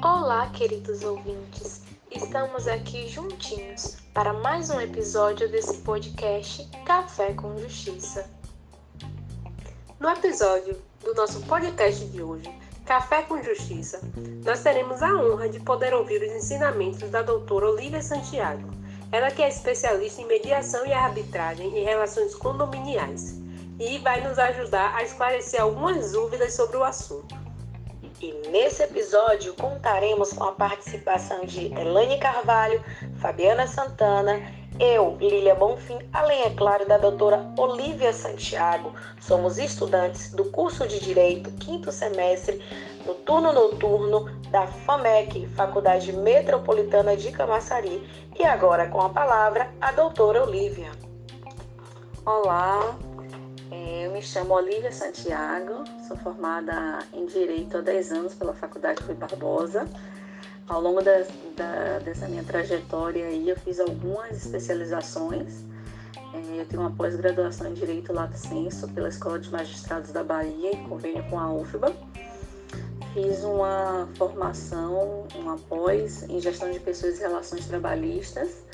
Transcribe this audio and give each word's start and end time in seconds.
Olá, 0.00 0.48
queridos 0.50 1.02
ouvintes. 1.02 1.82
Estamos 2.12 2.68
aqui 2.68 3.08
juntinhos 3.08 3.96
para 4.12 4.32
mais 4.32 4.70
um 4.70 4.80
episódio 4.80 5.50
desse 5.50 5.78
podcast 5.78 6.68
Café 6.84 7.32
com 7.32 7.58
Justiça. 7.58 8.30
No 9.98 10.08
episódio 10.10 10.80
do 11.02 11.12
nosso 11.14 11.40
podcast 11.46 12.04
de 12.04 12.22
hoje, 12.22 12.48
Café 12.86 13.22
com 13.22 13.42
Justiça, 13.42 14.00
nós 14.44 14.62
teremos 14.62 15.02
a 15.02 15.12
honra 15.12 15.48
de 15.48 15.58
poder 15.58 15.92
ouvir 15.92 16.22
os 16.22 16.32
ensinamentos 16.32 17.10
da 17.10 17.22
doutora 17.22 17.70
Olivia 17.70 18.00
Santiago. 18.00 18.70
Ela 19.10 19.32
que 19.32 19.42
é 19.42 19.48
especialista 19.48 20.22
em 20.22 20.26
mediação 20.26 20.86
e 20.86 20.92
arbitragem 20.92 21.76
em 21.76 21.82
relações 21.82 22.32
condominiais 22.36 23.42
e 23.78 23.98
vai 23.98 24.20
nos 24.20 24.38
ajudar 24.38 24.94
a 24.94 25.02
esclarecer 25.02 25.60
algumas 25.60 26.12
dúvidas 26.12 26.54
sobre 26.54 26.76
o 26.76 26.84
assunto. 26.84 27.34
E 28.20 28.32
nesse 28.48 28.82
episódio 28.82 29.54
contaremos 29.54 30.32
com 30.32 30.44
a 30.44 30.52
participação 30.52 31.44
de 31.44 31.66
Elaine 31.66 32.18
Carvalho, 32.18 32.82
Fabiana 33.20 33.66
Santana, 33.66 34.40
eu, 34.80 35.16
Lília 35.20 35.54
Bonfim, 35.54 35.98
além, 36.12 36.42
é 36.42 36.50
claro, 36.50 36.86
da 36.86 36.98
doutora 36.98 37.52
Olivia 37.56 38.12
Santiago. 38.12 38.92
Somos 39.20 39.56
estudantes 39.56 40.32
do 40.32 40.46
curso 40.46 40.86
de 40.88 40.98
Direito, 40.98 41.50
quinto 41.52 41.92
semestre, 41.92 42.60
no 43.06 43.14
turno 43.14 43.52
noturno 43.52 44.24
da 44.50 44.66
FAMEC, 44.66 45.46
Faculdade 45.54 46.12
Metropolitana 46.12 47.16
de 47.16 47.30
Camaçari. 47.30 48.02
E 48.36 48.44
agora 48.44 48.88
com 48.88 49.00
a 49.00 49.10
palavra 49.10 49.70
a 49.80 49.92
doutora 49.92 50.42
Olivia. 50.42 50.90
Olá, 52.26 52.96
eu 54.04 54.10
me 54.12 54.22
chamo 54.22 54.54
Olivia 54.54 54.92
Santiago, 54.92 55.84
sou 56.06 56.16
formada 56.16 57.00
em 57.12 57.26
Direito 57.26 57.78
há 57.78 57.80
10 57.80 58.12
anos 58.12 58.34
pela 58.34 58.52
Faculdade 58.52 59.02
Rui 59.02 59.14
Barbosa. 59.14 59.88
Ao 60.68 60.80
longo 60.80 61.02
da, 61.02 61.24
da, 61.56 61.98
dessa 61.98 62.28
minha 62.28 62.44
trajetória 62.44 63.26
aí, 63.26 63.48
eu 63.48 63.56
fiz 63.56 63.80
algumas 63.80 64.44
especializações. 64.44 65.64
É, 66.32 66.60
eu 66.60 66.66
tenho 66.66 66.82
uma 66.82 66.90
pós-graduação 66.90 67.68
em 67.68 67.74
Direito 67.74 68.12
Lato 68.12 68.36
Senso 68.36 68.88
pela 68.88 69.08
Escola 69.08 69.38
de 69.38 69.50
Magistrados 69.50 70.12
da 70.12 70.22
Bahia, 70.22 70.70
em 70.74 70.88
convênio 70.88 71.24
com 71.28 71.38
a 71.38 71.52
UFBA. 71.52 71.92
Fiz 73.12 73.44
uma 73.44 74.08
formação, 74.16 75.26
uma 75.34 75.56
pós 75.56 76.22
em 76.24 76.40
Gestão 76.40 76.70
de 76.70 76.80
Pessoas 76.80 77.18
e 77.18 77.20
Relações 77.20 77.66
Trabalhistas 77.66 78.64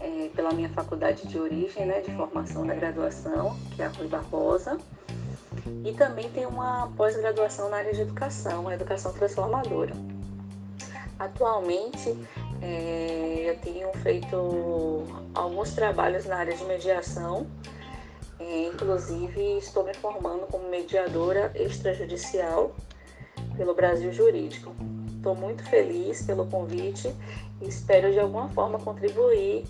é, 0.00 0.30
pela 0.34 0.52
minha 0.52 0.68
faculdade 0.70 1.26
de 1.26 1.38
origem, 1.38 1.86
né, 1.86 2.00
de 2.00 2.10
formação 2.14 2.66
da 2.66 2.74
graduação, 2.74 3.56
que 3.74 3.82
é 3.82 3.86
a 3.86 3.88
Rui 3.88 4.08
Barbosa. 4.08 4.78
E 5.84 5.92
também 5.92 6.30
tem 6.30 6.46
uma 6.46 6.90
pós-graduação 6.96 7.68
na 7.68 7.78
área 7.78 7.92
de 7.92 8.02
educação, 8.02 8.68
a 8.68 8.74
educação 8.74 9.12
transformadora. 9.12 9.94
Atualmente, 11.18 12.16
é, 12.62 13.50
eu 13.50 13.58
tenho 13.58 13.92
feito 14.02 15.04
alguns 15.34 15.72
trabalhos 15.72 16.26
na 16.26 16.36
área 16.36 16.56
de 16.56 16.64
mediação, 16.64 17.46
é, 18.38 18.68
inclusive 18.68 19.58
estou 19.58 19.84
me 19.84 19.94
formando 19.94 20.46
como 20.46 20.68
mediadora 20.68 21.50
extrajudicial 21.56 22.74
pelo 23.56 23.74
Brasil 23.74 24.12
Jurídico. 24.12 24.72
Estou 25.16 25.34
muito 25.34 25.64
feliz 25.64 26.22
pelo 26.22 26.46
convite 26.46 27.12
e 27.60 27.68
espero 27.68 28.12
de 28.12 28.20
alguma 28.20 28.48
forma 28.50 28.78
contribuir 28.78 29.64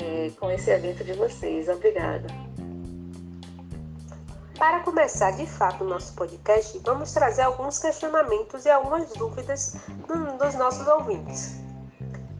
é, 0.00 0.30
com 0.38 0.50
esse 0.50 0.70
evento 0.70 1.04
de 1.04 1.12
vocês. 1.12 1.68
Obrigada. 1.68 2.26
Para 4.58 4.80
começar 4.80 5.32
de 5.32 5.46
fato 5.46 5.84
o 5.84 5.86
nosso 5.86 6.14
podcast, 6.14 6.78
vamos 6.82 7.12
trazer 7.12 7.42
alguns 7.42 7.78
questionamentos 7.78 8.64
e 8.64 8.70
algumas 8.70 9.12
dúvidas 9.12 9.76
dos 10.38 10.54
nossos 10.54 10.86
ouvintes. 10.88 11.56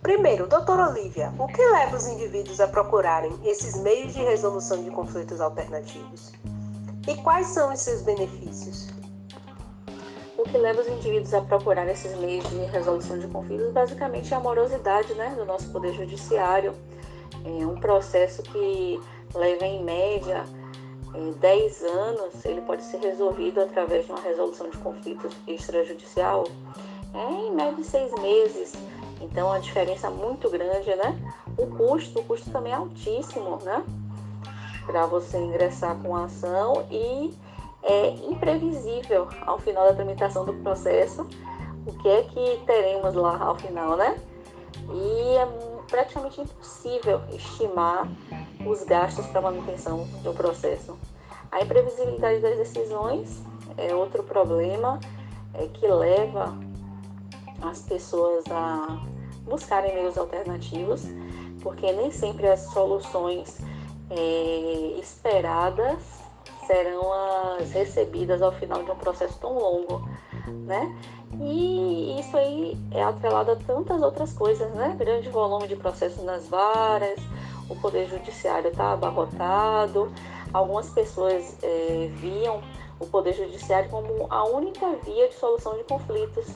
Primeiro, 0.01 0.47
doutora 0.47 0.89
Olivia, 0.89 1.33
o 1.39 1.47
que 1.47 1.61
leva 1.61 1.97
os 1.97 2.07
indivíduos 2.07 2.59
a 2.61 2.69
procurarem 2.69 3.33
esses 3.45 3.77
meios 3.77 4.15
de 4.15 4.23
resolução 4.23 4.83
de 4.83 4.91
conflitos 4.91 5.41
alternativos? 5.41 6.33
E 7.07 7.17
quais 7.17 7.49
são 7.49 7.73
os 7.73 7.81
seus 7.81 8.01
benefícios? 8.03 8.89
O 10.39 10.45
que 10.45 10.57
leva 10.57 10.81
os 10.81 10.89
indivíduos 10.89 11.35
a 11.35 11.43
procurar 11.43 11.87
esses 11.89 12.17
meios 12.19 12.49
de 12.49 12.57
resolução 12.67 13.19
de 13.19 13.27
conflitos 13.27 13.73
basicamente 13.73 14.33
é 14.33 14.37
a 14.37 14.41
morosidade 14.41 15.13
né, 15.15 15.35
do 15.37 15.45
nosso 15.45 15.71
poder 15.71 15.93
judiciário 15.93 16.73
é 17.45 17.67
um 17.67 17.77
processo 17.77 18.43
que 18.43 19.01
leva 19.35 19.65
em 19.65 19.83
média 19.83 20.45
é, 21.15 21.31
10 21.41 21.83
anos, 21.85 22.45
ele 22.45 22.61
pode 22.63 22.83
ser 22.85 22.99
resolvido 22.99 23.61
através 23.61 24.07
de 24.07 24.13
uma 24.13 24.21
resolução 24.21 24.69
de 24.69 24.77
conflitos 24.79 25.33
extrajudicial 25.47 26.45
é, 27.15 27.47
em 27.47 27.55
média 27.55 27.83
seis 27.85 28.13
meses. 28.21 28.75
Então 29.21 29.51
a 29.51 29.59
diferença 29.59 30.09
é 30.09 30.11
muito 30.11 30.51
grande, 30.51 30.95
né? 30.97 31.19
O 31.57 31.67
custo, 31.67 32.21
o 32.21 32.25
custo 32.25 32.51
também 32.51 32.73
é 32.73 32.77
altíssimo, 32.77 33.59
né? 33.63 33.83
Para 34.85 35.07
você 35.07 35.39
ingressar 35.39 35.97
com 36.03 36.15
a 36.15 36.25
ação 36.25 36.87
e 36.91 37.35
é 37.83 38.11
imprevisível 38.29 39.29
ao 39.47 39.59
final 39.59 39.85
da 39.85 39.95
tramitação 39.95 40.45
do 40.45 40.53
processo 40.55 41.27
o 41.87 41.93
que 41.93 42.09
é 42.09 42.23
que 42.25 42.63
teremos 42.67 43.15
lá 43.15 43.41
ao 43.41 43.57
final, 43.57 43.97
né? 43.97 44.19
E 44.91 45.37
é 45.37 45.76
praticamente 45.87 46.41
impossível 46.41 47.23
estimar 47.31 48.09
os 48.67 48.83
gastos 48.85 49.27
para 49.27 49.41
manutenção 49.41 50.07
do 50.23 50.33
processo. 50.35 50.99
A 51.51 51.61
imprevisibilidade 51.61 52.41
das 52.41 52.57
decisões 52.57 53.43
é 53.77 53.95
outro 53.95 54.23
problema 54.23 54.99
é, 55.55 55.67
que 55.69 55.87
leva 55.87 56.57
as 57.63 57.83
pessoas 57.83 58.45
a 58.51 59.01
buscarem 59.43 59.95
meios 59.95 60.19
alternativos, 60.19 61.05
porque 61.63 61.91
nem 61.93 62.11
sempre 62.11 62.49
as 62.49 62.61
soluções 62.73 63.59
é, 64.11 64.99
esperadas 64.99 66.27
serão 66.67 67.13
as 67.59 67.71
recebidas 67.71 68.43
ao 68.43 68.53
final 68.53 68.83
de 68.83 68.91
um 68.91 68.97
processo 68.97 69.39
tão 69.39 69.55
longo, 69.55 70.09
né? 70.67 70.95
E 71.41 72.19
isso 72.21 72.37
aí 72.37 72.79
é 72.91 73.03
atrelado 73.03 73.53
a 73.53 73.57
tantas 73.57 74.01
outras 74.01 74.33
coisas, 74.33 74.73
né? 74.75 74.95
Grande 74.99 75.29
volume 75.29 75.69
de 75.69 75.77
processos 75.77 76.25
nas 76.25 76.49
varas, 76.49 77.19
o 77.69 77.77
poder 77.77 78.09
judiciário 78.09 78.71
está 78.71 78.93
abarrotado. 78.93 80.13
Algumas 80.53 80.89
pessoas 80.91 81.57
é, 81.63 82.11
viam 82.15 82.63
o 82.99 83.07
poder 83.07 83.35
judiciário 83.35 83.91
como 83.91 84.27
a 84.31 84.45
única 84.45 84.89
via 85.05 85.29
de 85.29 85.35
solução 85.35 85.77
de 85.77 85.85
conflitos, 85.85 86.47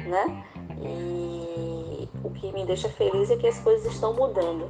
né? 0.00 0.44
E 0.80 2.08
o 2.24 2.30
que 2.30 2.50
me 2.52 2.64
deixa 2.64 2.88
feliz 2.88 3.30
é 3.30 3.36
que 3.36 3.46
as 3.46 3.58
coisas 3.60 3.92
estão 3.92 4.14
mudando. 4.14 4.68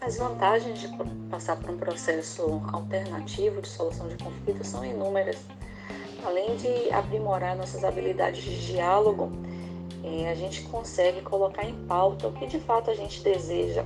As 0.00 0.18
vantagens 0.18 0.80
de 0.80 0.88
passar 1.30 1.56
por 1.56 1.70
um 1.70 1.78
processo 1.78 2.62
alternativo 2.72 3.60
de 3.60 3.68
solução 3.68 4.06
de 4.08 4.16
conflitos 4.22 4.68
são 4.68 4.84
inúmeras 4.84 5.38
além 6.24 6.56
de 6.56 6.90
aprimorar 6.90 7.56
nossas 7.56 7.84
habilidades 7.84 8.42
de 8.42 8.66
diálogo, 8.66 9.30
é, 10.02 10.30
a 10.30 10.34
gente 10.34 10.62
consegue 10.62 11.22
colocar 11.22 11.64
em 11.64 11.74
pauta 11.86 12.28
o 12.28 12.32
que 12.32 12.46
de 12.46 12.60
fato 12.60 12.90
a 12.90 12.94
gente 12.94 13.22
deseja. 13.22 13.84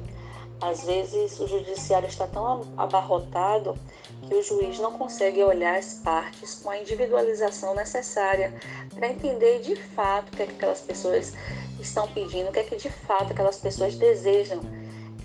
Às 0.60 0.84
vezes 0.84 1.38
o 1.38 1.46
judiciário 1.46 2.08
está 2.08 2.26
tão 2.26 2.62
abarrotado 2.76 3.78
que 4.26 4.34
o 4.34 4.42
juiz 4.42 4.78
não 4.80 4.92
consegue 4.92 5.42
olhar 5.42 5.78
as 5.78 5.94
partes 5.94 6.56
com 6.56 6.70
a 6.70 6.78
individualização 6.78 7.74
necessária 7.76 8.52
para 8.92 9.08
entender 9.08 9.60
de 9.60 9.76
fato 9.76 10.32
o 10.32 10.36
que, 10.36 10.42
é 10.42 10.46
que 10.46 10.52
aquelas 10.52 10.80
pessoas 10.80 11.32
estão 11.78 12.08
pedindo, 12.08 12.48
o 12.48 12.52
que 12.52 12.58
é 12.58 12.64
que 12.64 12.76
de 12.76 12.90
fato 12.90 13.32
aquelas 13.32 13.58
pessoas 13.58 13.94
desejam. 13.94 14.60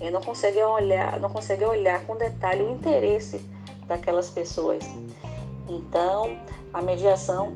E 0.00 0.10
não 0.10 0.20
consegue 0.20 0.62
olhar, 0.62 1.18
não 1.18 1.30
consegue 1.30 1.64
olhar 1.64 2.04
com 2.06 2.16
detalhe 2.16 2.62
o 2.62 2.70
interesse 2.70 3.40
daquelas 3.86 4.30
pessoas. 4.30 4.84
Então, 5.68 6.38
a 6.74 6.82
mediação, 6.82 7.54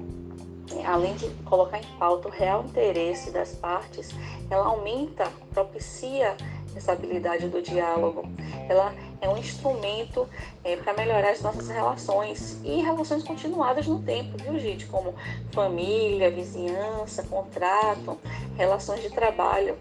além 0.86 1.14
de 1.16 1.28
colocar 1.44 1.78
em 1.78 1.98
pauta 1.98 2.28
o 2.28 2.30
real 2.30 2.64
interesse 2.64 3.32
das 3.32 3.52
partes, 3.52 4.10
ela 4.48 4.66
aumenta, 4.66 5.30
propicia 5.52 6.36
essa 6.76 6.92
habilidade 6.92 7.48
do 7.48 7.60
diálogo. 7.60 8.22
Ela 8.68 8.94
é 9.20 9.28
um 9.28 9.36
instrumento 9.36 10.28
é, 10.62 10.76
para 10.76 10.94
melhorar 10.94 11.30
as 11.30 11.40
nossas 11.40 11.68
relações 11.68 12.60
e 12.62 12.80
relações 12.80 13.24
continuadas 13.24 13.88
no 13.88 14.00
tempo, 14.00 14.38
viu, 14.38 14.56
gente? 14.60 14.86
Como 14.86 15.14
família, 15.50 16.30
vizinhança, 16.30 17.24
contrato, 17.24 18.16
relações 18.56 19.02
de 19.02 19.10
trabalho. 19.10 19.76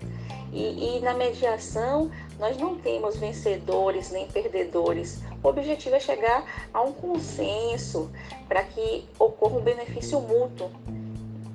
E, 0.52 0.98
e 0.98 1.00
na 1.02 1.14
mediação, 1.14 2.10
nós 2.40 2.58
não 2.58 2.76
temos 2.78 3.18
vencedores 3.18 4.12
nem 4.12 4.28
perdedores. 4.28 5.22
O 5.44 5.48
objetivo 5.48 5.96
é 5.96 6.00
chegar 6.00 6.70
a 6.74 6.82
um 6.82 6.94
consenso 6.94 8.12
para 8.48 8.64
que 8.64 9.08
ocorra 9.18 9.58
um 9.58 9.62
benefício 9.62 10.20
mútuo. 10.20 10.70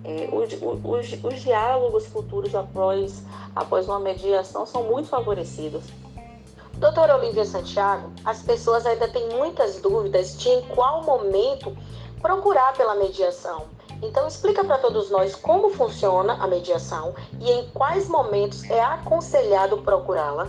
É, 0.05 0.29
os, 0.33 0.53
os, 0.83 1.25
os 1.25 1.41
diálogos 1.41 2.07
futuros 2.07 2.55
após, 2.55 3.23
após 3.55 3.87
uma 3.87 4.01
mediação 4.01 4.67
são 4.67 4.83
muito 4.83 5.09
favorecidos. 5.09 5.85
Doutora 6.75 7.17
Olivia 7.17 7.45
Santiago, 7.45 8.11
as 8.25 8.43
pessoas 8.43 8.85
ainda 8.85 9.07
têm 9.07 9.29
muitas 9.29 9.81
dúvidas 9.81 10.37
de 10.37 10.49
em 10.49 10.63
qual 10.63 11.05
momento 11.05 11.77
procurar 12.21 12.73
pela 12.77 12.97
mediação. 12.97 13.67
Então, 14.03 14.27
explica 14.27 14.65
para 14.65 14.79
todos 14.79 15.11
nós 15.11 15.37
como 15.37 15.71
funciona 15.71 16.35
a 16.35 16.47
mediação 16.49 17.15
e 17.41 17.51
em 17.51 17.71
quais 17.71 18.09
momentos 18.09 18.69
é 18.69 18.83
aconselhado 18.83 19.79
procurá-la. 19.79 20.49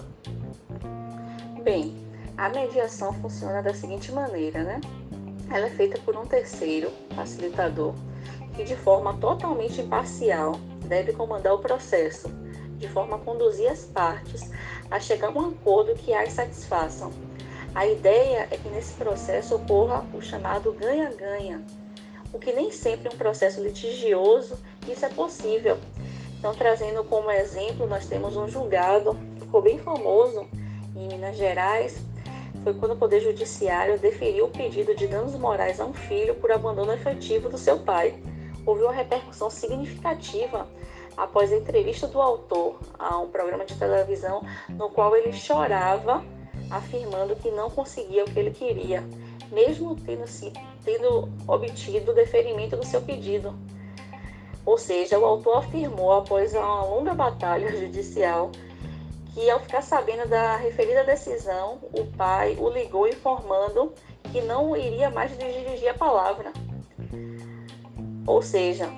Bem, 1.61 1.95
a 2.35 2.49
mediação 2.49 3.13
funciona 3.13 3.61
da 3.61 3.73
seguinte 3.73 4.11
maneira, 4.11 4.63
né? 4.63 4.81
Ela 5.51 5.67
é 5.67 5.69
feita 5.69 5.99
por 6.01 6.17
um 6.17 6.25
terceiro, 6.25 6.89
facilitador, 7.15 7.93
que 8.55 8.63
de 8.63 8.75
forma 8.75 9.13
totalmente 9.17 9.81
imparcial 9.81 10.53
deve 10.87 11.13
comandar 11.13 11.53
o 11.53 11.59
processo, 11.59 12.27
de 12.77 12.89
forma 12.89 13.17
a 13.17 13.19
conduzir 13.19 13.71
as 13.71 13.85
partes 13.85 14.49
a 14.89 14.99
chegar 14.99 15.27
a 15.27 15.31
um 15.31 15.49
acordo 15.49 15.93
que 15.93 16.11
as 16.11 16.33
satisfaçam. 16.33 17.11
A 17.75 17.85
ideia 17.85 18.47
é 18.49 18.57
que 18.57 18.69
nesse 18.69 18.93
processo 18.93 19.55
ocorra 19.55 20.03
o 20.13 20.21
chamado 20.21 20.73
ganha-ganha, 20.73 21.63
o 22.33 22.39
que 22.39 22.51
nem 22.51 22.71
sempre 22.71 23.07
é 23.07 23.11
um 23.11 23.17
processo 23.17 23.61
litigioso, 23.61 24.57
isso 24.87 25.05
é 25.05 25.09
possível. 25.09 25.77
Então, 26.39 26.53
trazendo 26.53 27.03
como 27.05 27.31
exemplo, 27.31 27.87
nós 27.87 28.07
temos 28.07 28.35
um 28.35 28.47
julgado 28.49 29.15
que 29.35 29.41
ficou 29.41 29.61
bem 29.61 29.77
famoso 29.77 30.45
em 30.95 31.07
Minas 31.07 31.37
Gerais, 31.37 32.03
foi 32.63 32.73
quando 32.73 32.93
o 32.93 32.97
Poder 32.97 33.19
Judiciário 33.19 33.99
deferiu 33.99 34.45
o 34.45 34.49
pedido 34.49 34.95
de 34.95 35.07
danos 35.07 35.35
morais 35.35 35.79
a 35.79 35.85
um 35.85 35.93
filho 35.93 36.35
por 36.35 36.51
abandono 36.51 36.93
efetivo 36.93 37.49
do 37.49 37.57
seu 37.57 37.79
pai. 37.79 38.21
Houve 38.65 38.83
uma 38.83 38.93
repercussão 38.93 39.49
significativa 39.49 40.67
após 41.17 41.51
a 41.51 41.57
entrevista 41.57 42.07
do 42.07 42.21
autor 42.21 42.79
a 42.97 43.17
um 43.19 43.27
programa 43.27 43.65
de 43.65 43.75
televisão 43.75 44.41
no 44.69 44.89
qual 44.89 45.15
ele 45.15 45.33
chorava, 45.33 46.23
afirmando 46.69 47.35
que 47.35 47.51
não 47.51 47.69
conseguia 47.69 48.23
o 48.23 48.31
que 48.31 48.39
ele 48.39 48.51
queria, 48.51 49.03
mesmo 49.51 49.95
tendo, 49.95 50.23
tendo 50.83 51.29
obtido 51.47 52.11
o 52.11 52.15
deferimento 52.15 52.75
do 52.75 52.85
seu 52.85 53.01
pedido. 53.01 53.53
Ou 54.65 54.77
seja, 54.77 55.19
o 55.19 55.25
autor 55.25 55.57
afirmou, 55.57 56.11
após 56.13 56.53
uma 56.53 56.83
longa 56.85 57.13
batalha 57.13 57.69
judicial, 57.75 58.51
que 59.33 59.49
ao 59.49 59.59
ficar 59.59 59.81
sabendo 59.81 60.27
da 60.27 60.55
referida 60.55 61.03
decisão, 61.03 61.79
o 61.91 62.05
pai 62.15 62.55
o 62.59 62.69
ligou 62.69 63.07
informando 63.07 63.93
que 64.31 64.41
não 64.41 64.75
iria 64.75 65.09
mais 65.09 65.37
dirigir 65.37 65.89
a 65.89 65.93
palavra. 65.93 66.53
Ou 68.25 68.41
seja, 68.41 68.89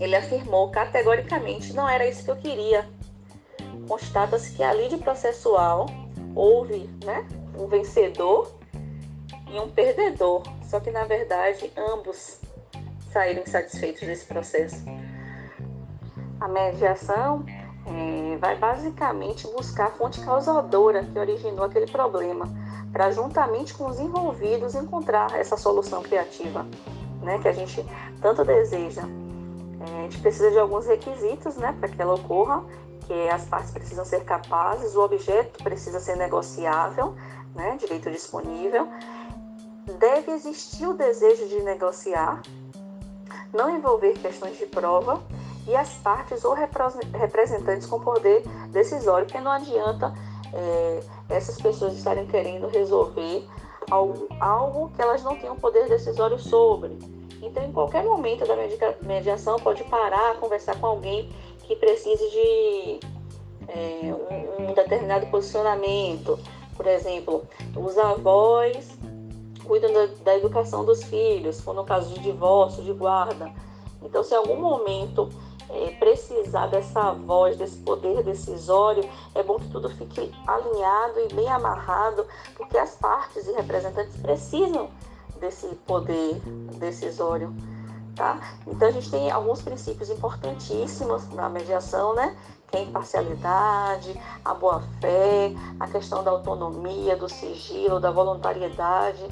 ele 0.00 0.16
afirmou 0.16 0.70
categoricamente: 0.70 1.72
não 1.72 1.88
era 1.88 2.06
isso 2.06 2.24
que 2.24 2.30
eu 2.30 2.36
queria. 2.36 2.88
Constata-se 3.86 4.52
que 4.54 4.62
a 4.62 4.72
lide 4.72 4.96
processual 4.96 5.86
houve 6.34 6.88
né, 7.04 7.26
um 7.58 7.66
vencedor 7.66 8.50
um 9.60 9.68
perdedor, 9.68 10.42
só 10.68 10.80
que 10.80 10.90
na 10.90 11.04
verdade 11.04 11.72
ambos 11.76 12.40
saíram 13.12 13.42
insatisfeitos 13.42 14.06
desse 14.06 14.26
processo. 14.26 14.82
A 16.40 16.48
mediação 16.48 17.44
é, 17.86 18.36
vai 18.38 18.56
basicamente 18.56 19.46
buscar 19.48 19.86
a 19.86 19.90
fonte 19.90 20.20
causadora 20.24 21.04
que 21.04 21.18
originou 21.18 21.64
aquele 21.64 21.86
problema, 21.86 22.48
para 22.92 23.10
juntamente 23.10 23.74
com 23.74 23.86
os 23.86 23.98
envolvidos 23.98 24.74
encontrar 24.74 25.34
essa 25.38 25.56
solução 25.56 26.02
criativa, 26.02 26.66
né, 27.22 27.38
que 27.38 27.48
a 27.48 27.52
gente 27.52 27.84
tanto 28.20 28.44
deseja. 28.44 29.02
É, 29.80 29.98
a 29.98 30.02
gente 30.02 30.20
precisa 30.20 30.50
de 30.50 30.58
alguns 30.58 30.86
requisitos, 30.86 31.56
né, 31.56 31.74
para 31.78 31.88
que 31.88 32.00
ela 32.00 32.14
ocorra, 32.14 32.64
que 33.06 33.28
as 33.28 33.44
partes 33.46 33.70
precisam 33.70 34.04
ser 34.04 34.24
capazes, 34.24 34.94
o 34.94 35.00
objeto 35.00 35.62
precisa 35.62 35.98
ser 35.98 36.16
negociável, 36.16 37.14
né, 37.54 37.76
direito 37.78 38.10
disponível. 38.10 38.88
Deve 39.98 40.32
existir 40.32 40.86
o 40.86 40.94
desejo 40.94 41.48
de 41.48 41.60
negociar, 41.62 42.42
não 43.52 43.76
envolver 43.76 44.12
questões 44.14 44.56
de 44.56 44.66
prova 44.66 45.22
e 45.66 45.74
as 45.74 45.94
partes 45.94 46.44
ou 46.44 46.54
representantes 46.54 47.86
com 47.86 48.00
poder 48.00 48.42
decisório, 48.70 49.26
porque 49.26 49.40
não 49.40 49.50
adianta 49.50 50.12
é, 50.52 51.00
essas 51.28 51.60
pessoas 51.60 51.94
estarem 51.94 52.26
querendo 52.26 52.68
resolver 52.68 53.46
algo, 53.90 54.28
algo 54.40 54.90
que 54.90 55.02
elas 55.02 55.22
não 55.22 55.36
tenham 55.36 55.56
poder 55.56 55.88
decisório 55.88 56.38
sobre. 56.38 56.98
Então, 57.42 57.64
em 57.64 57.72
qualquer 57.72 58.04
momento 58.04 58.46
da 58.46 58.54
mediação, 59.02 59.58
pode 59.58 59.82
parar, 59.84 60.36
conversar 60.36 60.78
com 60.78 60.86
alguém 60.86 61.28
que 61.64 61.74
precise 61.74 62.30
de 62.30 63.00
é, 63.68 64.14
um, 64.14 64.70
um 64.70 64.74
determinado 64.74 65.26
posicionamento. 65.26 66.38
Por 66.76 66.86
exemplo, 66.86 67.44
os 67.76 67.98
avós 67.98 68.96
cuidam 69.64 69.92
da, 69.92 70.06
da, 70.22 70.36
educação 70.36 70.84
dos 70.84 71.02
filhos, 71.04 71.60
quando 71.60 71.78
no 71.78 71.84
caso 71.84 72.12
de 72.14 72.20
divórcio, 72.20 72.82
de 72.82 72.92
guarda. 72.92 73.52
Então, 74.02 74.22
se 74.22 74.34
em 74.34 74.36
algum 74.36 74.56
momento 74.56 75.28
é, 75.68 75.90
precisar 75.98 76.66
dessa 76.66 77.12
voz, 77.12 77.56
desse 77.56 77.78
poder 77.78 78.22
decisório, 78.22 79.08
é 79.34 79.42
bom 79.42 79.56
que 79.56 79.68
tudo 79.68 79.88
fique 79.88 80.32
alinhado 80.46 81.20
e 81.20 81.34
bem 81.34 81.48
amarrado, 81.48 82.26
porque 82.56 82.76
as 82.76 82.94
partes 82.96 83.46
e 83.46 83.52
representantes 83.52 84.16
precisam 84.16 84.90
desse 85.40 85.66
poder 85.86 86.34
decisório. 86.78 87.54
Tá? 88.14 88.38
Então 88.66 88.88
a 88.88 88.90
gente 88.90 89.10
tem 89.10 89.30
alguns 89.30 89.62
princípios 89.62 90.10
importantíssimos 90.10 91.28
na 91.30 91.48
mediação, 91.48 92.14
né? 92.14 92.36
Que 92.68 92.76
é 92.76 92.80
a 92.80 92.82
imparcialidade, 92.84 94.20
a 94.44 94.52
boa-fé, 94.52 95.54
a 95.80 95.88
questão 95.88 96.22
da 96.22 96.30
autonomia, 96.30 97.16
do 97.16 97.28
sigilo, 97.28 97.98
da 97.98 98.10
voluntariedade, 98.10 99.26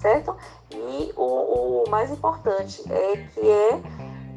certo? 0.00 0.34
E 0.70 1.12
o, 1.16 1.84
o 1.84 1.90
mais 1.90 2.10
importante 2.10 2.82
é 2.90 3.16
que 3.16 3.40
é 3.40 3.80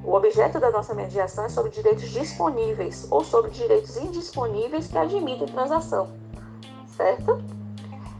o 0.03 0.13
objeto 0.13 0.59
da 0.59 0.69
nossa 0.69 0.93
mediação 0.93 1.45
é 1.45 1.49
sobre 1.49 1.71
direitos 1.71 2.09
disponíveis 2.09 3.07
ou 3.09 3.23
sobre 3.23 3.51
direitos 3.51 3.95
indisponíveis 3.95 4.87
que 4.87 4.97
admitem 4.97 5.47
transação, 5.47 6.09
certo? 6.97 7.41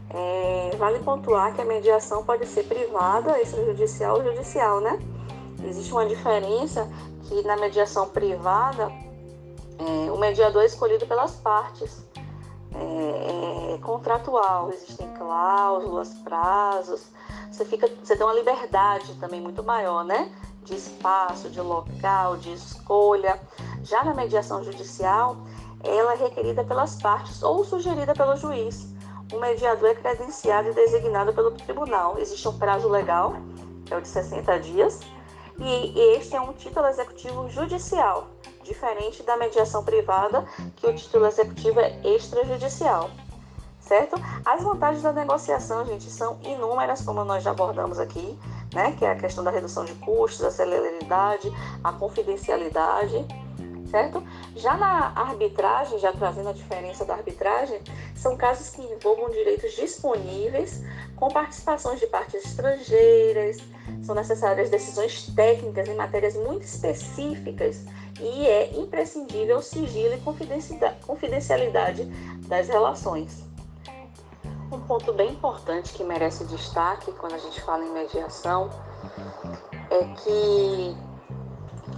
É, 0.08 0.70
vale 0.78 1.00
pontuar 1.00 1.54
que 1.54 1.60
a 1.60 1.64
mediação 1.64 2.24
pode 2.24 2.46
ser 2.46 2.64
privada, 2.64 3.40
extrajudicial 3.40 4.16
ou 4.16 4.24
judicial, 4.24 4.80
né? 4.80 4.98
Existe 5.62 5.92
uma 5.92 6.06
diferença 6.06 6.88
que 7.24 7.42
na 7.42 7.56
mediação 7.56 8.08
privada, 8.08 8.90
é, 9.78 10.10
o 10.10 10.16
mediador 10.16 10.62
é 10.62 10.66
escolhido 10.66 11.06
pelas 11.06 11.32
partes. 11.32 12.04
É, 12.74 13.74
é 13.74 13.78
contratual, 13.78 14.70
existem 14.72 15.08
cláusulas, 15.14 16.14
prazos, 16.24 17.06
você 17.50 17.64
fica, 17.64 17.88
você 18.02 18.16
tem 18.16 18.26
uma 18.26 18.34
liberdade 18.34 19.14
também 19.20 19.40
muito 19.40 19.62
maior, 19.62 20.04
né? 20.04 20.30
de 20.64 20.74
espaço, 20.74 21.50
de 21.50 21.60
local, 21.60 22.36
de 22.36 22.52
escolha. 22.52 23.38
Já 23.82 24.02
na 24.02 24.14
mediação 24.14 24.64
judicial, 24.64 25.36
ela 25.82 26.14
é 26.14 26.16
requerida 26.16 26.64
pelas 26.64 27.00
partes 27.00 27.42
ou 27.42 27.64
sugerida 27.64 28.14
pelo 28.14 28.36
juiz. 28.36 28.92
O 29.32 29.38
mediador 29.38 29.90
é 29.90 29.94
credenciado 29.94 30.70
e 30.70 30.74
designado 30.74 31.32
pelo 31.32 31.50
tribunal. 31.52 32.18
Existe 32.18 32.48
um 32.48 32.58
prazo 32.58 32.88
legal, 32.88 33.34
que 33.84 33.92
é 33.92 33.96
o 33.96 34.00
de 34.00 34.08
60 34.08 34.58
dias, 34.60 35.00
e 35.58 36.16
este 36.16 36.36
é 36.36 36.40
um 36.40 36.52
título 36.52 36.86
executivo 36.86 37.48
judicial, 37.48 38.28
diferente 38.62 39.22
da 39.22 39.36
mediação 39.36 39.84
privada, 39.84 40.44
que 40.76 40.86
o 40.86 40.94
título 40.94 41.26
executivo 41.26 41.80
é 41.80 42.00
extrajudicial. 42.04 43.10
Certo? 43.80 44.16
As 44.44 44.62
vantagens 44.62 45.02
da 45.02 45.12
negociação, 45.12 45.84
gente, 45.84 46.10
são 46.10 46.38
inúmeras, 46.42 47.02
como 47.02 47.22
nós 47.22 47.42
já 47.42 47.50
abordamos 47.50 47.98
aqui 47.98 48.38
né, 48.74 48.92
que 48.98 49.04
é 49.04 49.12
a 49.12 49.16
questão 49.16 49.42
da 49.44 49.50
redução 49.50 49.84
de 49.84 49.94
custos, 49.94 50.44
a 50.44 50.50
celeridade, 50.50 51.50
a 51.82 51.92
confidencialidade, 51.92 53.24
certo? 53.94 54.24
Já 54.56 54.76
na 54.76 55.12
arbitragem, 55.14 56.00
já 56.00 56.12
trazendo 56.12 56.48
a 56.48 56.52
diferença 56.52 57.04
da 57.04 57.14
arbitragem, 57.14 57.80
são 58.16 58.36
casos 58.36 58.70
que 58.70 58.82
envolvam 58.82 59.30
direitos 59.30 59.72
disponíveis 59.76 60.82
com 61.14 61.28
participações 61.28 62.00
de 62.00 62.08
partes 62.08 62.44
estrangeiras, 62.44 63.58
são 64.02 64.16
necessárias 64.16 64.68
decisões 64.68 65.28
técnicas 65.36 65.88
em 65.88 65.94
matérias 65.94 66.34
muito 66.34 66.62
específicas 66.62 67.84
e 68.20 68.44
é 68.48 68.76
imprescindível 68.76 69.58
o 69.58 69.62
sigilo 69.62 70.14
e 70.14 70.20
confidencialidade 71.06 72.04
das 72.48 72.66
relações. 72.66 73.44
Um 74.72 74.80
ponto 74.80 75.12
bem 75.12 75.30
importante 75.30 75.92
que 75.92 76.02
merece 76.02 76.44
destaque 76.46 77.12
quando 77.12 77.34
a 77.34 77.38
gente 77.38 77.60
fala 77.62 77.84
em 77.84 77.92
mediação 77.92 78.70
é 79.88 80.04
que 80.16 81.13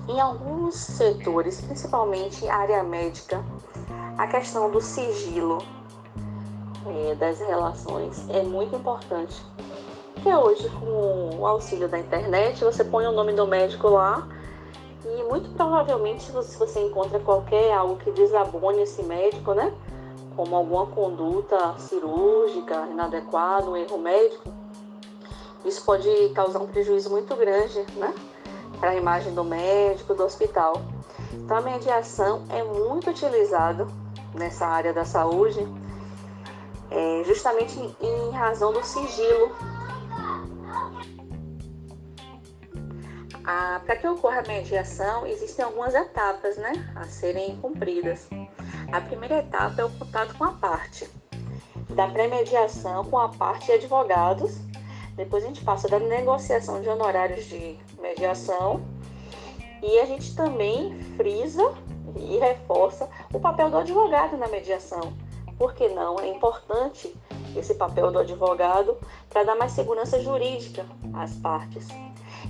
em 0.08 0.20
alguns 0.20 0.75
setores, 0.75 1.60
principalmente 1.60 2.48
área 2.48 2.82
médica, 2.82 3.44
a 4.16 4.26
questão 4.26 4.70
do 4.70 4.80
sigilo 4.80 5.58
é, 6.86 7.14
das 7.14 7.40
relações 7.40 8.28
é 8.30 8.42
muito 8.42 8.76
importante. 8.76 9.42
Porque 10.14 10.34
hoje, 10.34 10.68
com 10.70 11.38
o 11.38 11.46
auxílio 11.46 11.88
da 11.88 11.98
internet, 11.98 12.64
você 12.64 12.82
põe 12.84 13.06
o 13.06 13.12
nome 13.12 13.32
do 13.32 13.46
médico 13.46 13.88
lá 13.88 14.26
e 15.04 15.22
muito 15.25 15.50
provavelmente, 15.50 16.25
se 16.25 16.56
você 16.56 16.80
encontra 16.80 17.20
qualquer 17.20 17.72
algo 17.72 17.96
que 17.96 18.10
desabone 18.10 18.82
esse 18.82 19.02
médico, 19.02 19.52
né? 19.54 19.72
como 20.36 20.54
alguma 20.54 20.86
conduta 20.86 21.75
cirúrgica 21.78 22.86
inadequada, 22.90 23.68
um 23.70 23.76
erro 23.76 23.98
médico, 23.98 24.52
isso 25.64 25.82
pode 25.84 26.08
causar 26.34 26.60
um 26.60 26.66
prejuízo 26.66 27.10
muito 27.10 27.34
grande, 27.34 27.84
né? 27.96 28.14
Para 28.80 28.90
a 28.90 28.97
imagem 28.97 29.35
do 29.35 29.45
médico, 29.45 30.14
do 30.14 30.25
hospital. 30.25 30.83
Então, 31.33 31.56
a 31.56 31.61
mediação 31.61 32.45
é 32.50 32.62
muito 32.62 33.11
utilizada 33.11 33.87
nessa 34.35 34.66
área 34.66 34.92
da 34.92 35.04
saúde, 35.04 35.66
é, 36.90 37.23
justamente 37.25 37.78
em 38.00 38.30
razão 38.30 38.73
do 38.73 38.85
sigilo. 38.85 39.54
Para 43.87 43.95
que 43.97 44.09
ocorra 44.09 44.40
a 44.40 44.49
mediação, 44.49 45.25
existem 45.25 45.64
algumas 45.64 45.95
etapas 45.95 46.56
né, 46.56 46.73
a 46.97 47.04
serem 47.04 47.56
cumpridas. 47.59 48.28
A 48.90 49.00
primeira 49.00 49.38
etapa 49.38 49.80
é 49.80 49.85
o 49.85 49.90
contato 49.90 50.37
com 50.37 50.45
a 50.45 50.52
parte, 50.52 51.09
da 51.90 52.09
pré-mediação 52.09 53.04
com 53.04 53.16
a 53.16 53.28
parte 53.28 53.66
de 53.66 53.73
advogados. 53.73 54.56
Depois 55.16 55.42
a 55.42 55.46
gente 55.46 55.64
passa 55.64 55.88
da 55.88 55.99
negociação 55.99 56.80
de 56.80 56.88
honorários 56.88 57.46
de 57.46 57.78
mediação 58.00 58.82
e 59.82 59.99
a 59.99 60.04
gente 60.04 60.35
também 60.37 61.00
frisa 61.16 61.75
e 62.14 62.37
reforça 62.38 63.08
o 63.32 63.40
papel 63.40 63.70
do 63.70 63.78
advogado 63.78 64.37
na 64.37 64.46
mediação. 64.49 65.14
Por 65.58 65.75
que 65.75 65.88
não? 65.88 66.20
É 66.20 66.28
importante 66.28 67.14
esse 67.56 67.75
papel 67.75 68.11
do 68.11 68.18
advogado 68.18 68.96
para 69.30 69.42
dar 69.42 69.56
mais 69.56 69.73
segurança 69.73 70.20
jurídica 70.20 70.85
às 71.14 71.35
partes. 71.37 71.88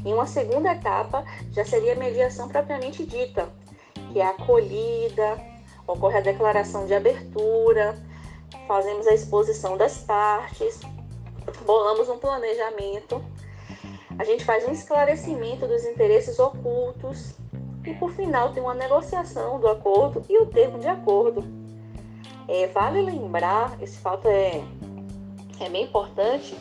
Em 0.04 0.12
uma 0.12 0.26
segunda 0.26 0.72
etapa, 0.72 1.24
já 1.52 1.64
seria 1.64 1.92
a 1.92 1.96
mediação 1.96 2.48
propriamente 2.48 3.06
dita, 3.06 3.48
que 4.12 4.20
é 4.20 4.26
a 4.26 4.30
acolhida, 4.30 5.40
ocorre 5.86 6.18
a 6.18 6.20
declaração 6.20 6.84
de 6.86 6.94
abertura, 6.94 7.96
fazemos 8.66 9.06
a 9.06 9.14
exposição 9.14 9.76
das 9.76 9.98
partes, 9.98 10.80
bolamos 11.66 12.08
um 12.08 12.16
planejamento, 12.16 13.22
a 14.18 14.24
gente 14.24 14.44
faz 14.44 14.66
um 14.66 14.72
esclarecimento 14.72 15.66
dos 15.66 15.84
interesses 15.84 16.38
ocultos. 16.38 17.34
E, 17.84 17.92
por 17.94 18.10
final, 18.12 18.52
tem 18.52 18.62
uma 18.62 18.74
negociação 18.74 19.60
do 19.60 19.68
acordo 19.68 20.24
e 20.28 20.38
o 20.38 20.46
termo 20.46 20.78
de 20.78 20.88
acordo. 20.88 21.44
É, 22.48 22.66
vale 22.68 23.02
lembrar, 23.02 23.76
esse 23.82 23.98
fato 23.98 24.26
é, 24.28 24.62
é 25.60 25.68
bem 25.68 25.84
importante, 25.84 26.56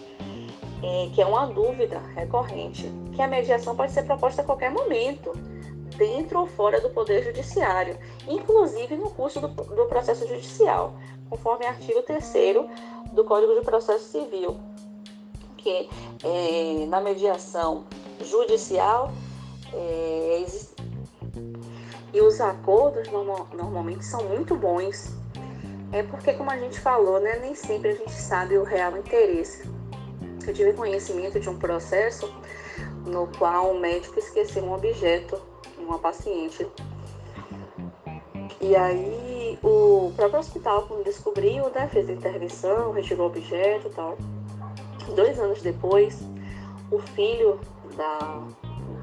é, 0.83 1.09
que 1.13 1.21
é 1.21 1.25
uma 1.25 1.47
dúvida 1.47 1.99
recorrente, 2.15 2.91
que 3.15 3.21
a 3.21 3.27
mediação 3.27 3.75
pode 3.75 3.91
ser 3.91 4.03
proposta 4.03 4.41
a 4.41 4.45
qualquer 4.45 4.71
momento, 4.71 5.31
dentro 5.97 6.41
ou 6.41 6.47
fora 6.47 6.81
do 6.81 6.89
Poder 6.89 7.23
Judiciário, 7.23 7.97
inclusive 8.27 8.95
no 8.95 9.09
curso 9.11 9.39
do, 9.39 9.47
do 9.47 9.85
processo 9.85 10.27
judicial, 10.27 10.95
conforme 11.29 11.65
artigo 11.65 12.01
3 12.03 12.33
do 13.13 13.23
Código 13.23 13.55
de 13.55 13.61
Processo 13.61 14.11
Civil, 14.11 14.57
que 15.65 15.89
é, 16.23 16.85
na 16.85 17.01
mediação 17.01 17.85
judicial 18.23 19.11
é, 19.73 20.45
e 22.13 22.21
os 22.21 22.39
acordos 22.39 23.11
normal, 23.11 23.47
normalmente 23.51 24.05
são 24.05 24.23
muito 24.25 24.55
bons. 24.55 25.11
É 25.91 26.03
porque, 26.03 26.33
como 26.33 26.51
a 26.51 26.57
gente 26.57 26.79
falou, 26.79 27.19
né, 27.19 27.39
nem 27.39 27.55
sempre 27.55 27.89
a 27.89 27.95
gente 27.95 28.11
sabe 28.11 28.57
o 28.57 28.63
real 28.63 28.95
interesse. 28.95 29.67
Eu 30.45 30.53
tive 30.53 30.73
conhecimento 30.73 31.39
de 31.39 31.49
um 31.49 31.57
processo 31.57 32.31
no 33.07 33.27
qual 33.39 33.71
um 33.71 33.79
médico 33.79 34.19
esqueceu 34.19 34.63
um 34.63 34.73
objeto 34.73 35.41
em 35.79 35.83
uma 35.83 35.97
paciente. 35.97 36.67
E 38.61 38.75
aí 38.75 39.57
o 39.63 40.11
próprio 40.15 40.39
hospital, 40.39 40.83
quando 40.87 41.03
descobriu, 41.03 41.69
né, 41.71 41.87
fez 41.91 42.07
a 42.07 42.13
intervenção, 42.13 42.91
retirou 42.91 43.25
o 43.25 43.29
objeto 43.29 43.87
e 43.87 43.91
tal. 43.91 44.17
Dois 45.13 45.39
anos 45.39 45.61
depois, 45.61 46.21
o 46.91 46.99
filho 46.99 47.59
da, 47.95 48.43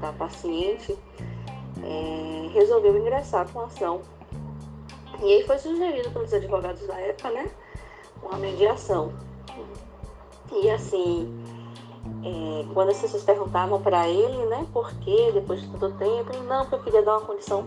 da 0.01 0.13
paciente 0.13 0.97
é, 1.81 2.49
resolveu 2.53 2.97
ingressar 2.97 3.47
com 3.51 3.61
a 3.61 3.65
ação. 3.65 4.01
E 5.21 5.25
aí 5.25 5.43
foi 5.45 5.57
sugerido 5.57 6.09
pelos 6.11 6.33
advogados 6.33 6.85
da 6.87 6.99
época, 6.99 7.29
né? 7.31 7.49
Uma 8.21 8.37
mediação. 8.37 9.13
E 10.51 10.69
assim, 10.69 11.43
é, 12.23 12.65
quando 12.73 12.89
as 12.89 12.99
pessoas 12.99 13.23
perguntavam 13.23 13.81
para 13.81 14.07
ele, 14.07 14.45
né, 14.45 14.67
por 14.71 14.91
que 14.95 15.31
depois 15.31 15.61
de 15.61 15.67
tanto 15.69 15.97
tempo, 15.97 16.37
não, 16.43 16.61
porque 16.61 16.75
eu 16.75 16.83
queria 16.83 17.01
dar 17.01 17.17
uma 17.17 17.25
condição 17.25 17.65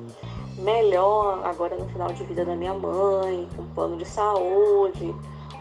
melhor 0.59 1.45
agora 1.45 1.77
no 1.77 1.87
final 1.89 2.09
de 2.09 2.25
vida 2.25 2.45
da 2.45 2.55
minha 2.55 2.75
mãe, 2.75 3.49
um 3.59 3.67
plano 3.75 3.97
de 3.97 4.05
saúde, 4.05 5.15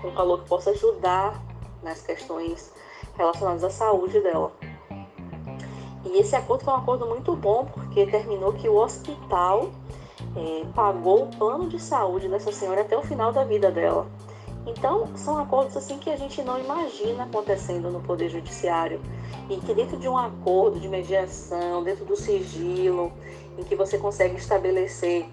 um 0.03 0.12
calor 0.12 0.41
que 0.41 0.50
possa 0.50 0.72
ajudar 0.72 1.41
nas 1.84 2.01
questões 2.01 2.72
relacionadas 3.15 3.63
à 3.63 3.70
saúde 3.70 4.20
dela. 4.20 4.51
E 6.05 6.20
esse 6.20 6.36
acordo 6.36 6.63
foi 6.63 6.74
um 6.74 6.77
acordo 6.77 7.05
muito 7.08 7.36
bom, 7.36 7.65
porque 7.65 8.05
terminou 8.05 8.53
que 8.53 8.70
o 8.70 8.75
hospital 8.75 9.70
é, 10.36 10.65
pagou 10.74 11.24
o 11.24 11.27
plano 11.36 11.67
de 11.67 11.79
saúde 11.79 12.27
dessa 12.27 12.51
senhora 12.51 12.82
até 12.82 12.98
o 12.98 13.01
final 13.01 13.32
da 13.32 13.44
vida 13.44 13.72
dela. 13.72 14.08
Então, 14.65 15.15
são 15.15 15.38
acordos 15.38 15.77
assim 15.77 15.98
que 16.00 16.10
a 16.10 16.15
gente 16.15 16.41
não 16.41 16.60
imagina 16.60 17.24
acontecendo 17.24 17.91
no 17.91 18.01
Poder 18.01 18.29
Judiciário. 18.29 19.00
E 19.50 19.58
que 19.58 19.74
dentro 19.74 19.98
de 19.98 20.08
um 20.08 20.17
acordo 20.17 20.79
de 20.79 20.88
mediação, 20.88 21.84
dentro 21.84 22.03
do 22.03 22.15
sigilo, 22.15 23.12
em 23.58 23.63
que 23.63 23.75
você 23.75 23.98
consegue 23.98 24.38
estabelecer 24.38 25.27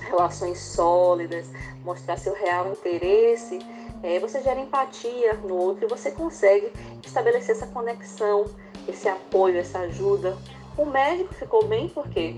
relações 0.00 0.58
sólidas, 0.58 1.50
mostrar 1.84 2.16
seu 2.16 2.34
real 2.34 2.70
interesse, 2.70 3.58
é, 4.04 4.20
você 4.20 4.40
gera 4.42 4.60
empatia 4.60 5.34
no 5.42 5.56
outro 5.56 5.86
e 5.86 5.88
você 5.88 6.10
consegue 6.10 6.70
estabelecer 7.02 7.56
essa 7.56 7.66
conexão 7.66 8.44
esse 8.88 9.08
apoio, 9.08 9.58
essa 9.58 9.80
ajuda. 9.80 10.36
O 10.76 10.84
médico 10.84 11.34
ficou 11.34 11.64
bem 11.66 11.88
porque 11.88 12.36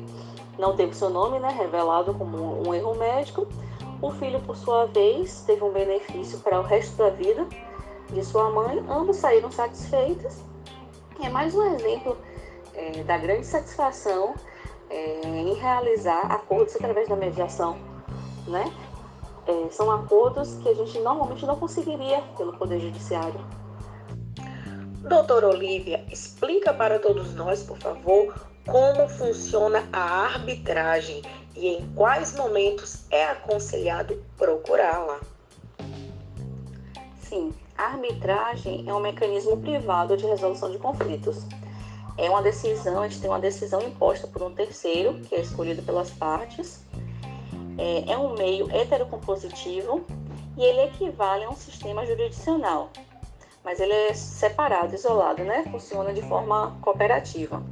não 0.59 0.77
teve 0.77 0.95
seu 0.95 1.11
nome 1.11 1.39
né, 1.39 1.49
revelado 1.49 2.15
como 2.15 2.67
um 2.67 2.75
erro 2.75 2.95
médico. 2.95 3.47
O 4.01 4.11
filho, 4.13 4.41
por 4.41 4.57
sua 4.57 4.87
vez, 4.87 5.43
teve 5.47 5.65
um 5.65 5.73
benefício 5.73 6.39
para 6.41 6.61
o 6.61 6.63
resto 6.63 6.97
da 6.97 7.11
vida 7.11 7.47
de 8.13 8.25
sua 8.25 8.51
mãe. 8.51 8.85
Ambos 8.89 9.17
saíram 9.17 9.51
satisfeitos. 9.51 10.39
É 11.23 11.29
mais 11.29 11.55
um 11.55 11.75
exemplo 11.75 12.17
é, 12.75 13.03
da 13.03 13.17
grande 13.17 13.47
satisfação 13.47 14.35
é, 14.91 15.21
em 15.25 15.55
realizar 15.55 16.31
acordos 16.31 16.77
através 16.77 17.09
da 17.09 17.17
mediação. 17.17 17.77
Né? 18.47 18.71
É, 19.47 19.71
são 19.71 19.91
acordos 19.91 20.55
que 20.63 20.69
a 20.69 20.75
gente 20.75 20.99
normalmente 20.99 21.47
não 21.47 21.57
conseguiria 21.57 22.21
pelo 22.37 22.53
Poder 22.57 22.81
Judiciário. 22.81 23.41
Doutora 25.09 25.49
Olivia, 25.49 26.05
explica 26.11 26.75
para 26.75 26.99
todos 26.99 27.33
nós, 27.35 27.63
por 27.63 27.79
favor, 27.79 28.35
como 28.67 29.09
funciona 29.09 29.89
a 29.93 30.01
arbitragem 30.01 31.23
e 31.55 31.69
em 31.69 31.89
quais 31.95 32.35
momentos 32.35 33.05
é 33.11 33.25
aconselhado 33.27 34.21
procurá-la. 34.37 35.21
Sim, 37.21 37.55
a 37.79 37.85
arbitragem 37.85 38.85
é 38.89 38.93
um 38.93 39.01
mecanismo 39.01 39.57
privado 39.59 40.17
de 40.17 40.27
resolução 40.27 40.71
de 40.71 40.79
conflitos. 40.79 41.45
É 42.19 42.29
uma 42.31 42.43
decisão, 42.43 43.03
a 43.03 43.09
gente 43.09 43.21
tem 43.21 43.31
uma 43.31 43.39
decisão 43.39 43.81
imposta 43.83 44.27
por 44.27 44.43
um 44.43 44.53
terceiro, 44.53 45.21
que 45.21 45.35
é 45.35 45.41
escolhido 45.41 45.83
pelas 45.83 46.11
partes. 46.11 46.81
É, 47.79 48.13
é 48.13 48.19
um 48.19 48.35
meio 48.35 48.71
heterocompositivo 48.71 50.05
e 50.57 50.65
ele 50.65 50.83
equivale 50.83 51.45
a 51.45 51.51
um 51.51 51.57
sistema 51.57 52.07
jurisdicional, 52.07 52.91
mas 53.63 53.81
ele 53.81 53.93
é 53.93 54.15
separado, 54.15 54.95
isolado, 54.95 55.45
né? 55.45 55.65
Funciona 55.71 56.13
de 56.13 56.23
forma 56.23 56.77
cooperativa. 56.81 57.63